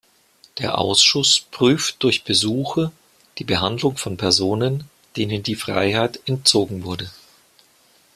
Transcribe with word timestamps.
Der 0.57 0.79
Ausschuss 0.79 1.45
prüft 1.51 2.01
durch 2.01 2.23
Besuche 2.23 2.91
die 3.37 3.43
Behandlung 3.43 3.97
von 3.97 4.17
Personen, 4.17 4.89
denen 5.15 5.43
die 5.43 5.53
Freiheit 5.53 6.19
entzogen 6.25 6.83
wurde. 6.85 7.11